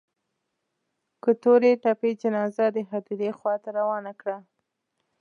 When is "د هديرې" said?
2.75-3.29